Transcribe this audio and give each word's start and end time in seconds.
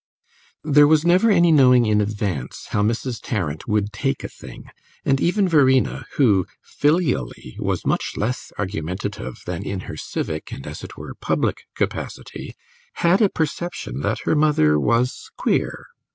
There 0.63 0.87
was 0.87 1.05
never 1.05 1.29
any 1.29 1.51
knowing 1.51 1.85
in 1.85 2.01
advance 2.01 2.69
how 2.71 2.81
Mrs. 2.81 3.19
Tarrant 3.21 3.67
would 3.67 3.93
take 3.93 4.23
a 4.23 4.27
thing, 4.29 4.71
and 5.05 5.21
even 5.21 5.47
Verena, 5.47 6.05
who, 6.17 6.47
filially, 6.63 7.55
was 7.59 7.85
much 7.85 8.13
less 8.17 8.51
argumentative 8.57 9.43
than 9.45 9.61
in 9.63 9.81
her 9.81 9.97
civic 9.97 10.51
and, 10.51 10.65
as 10.65 10.83
it 10.83 10.97
were, 10.97 11.13
public 11.13 11.67
capacity, 11.75 12.55
had 12.93 13.21
a 13.21 13.29
perception 13.29 13.99
that 13.99 14.21
her 14.23 14.35
mother 14.35 14.79
was 14.79 15.29
queer. 15.37 15.85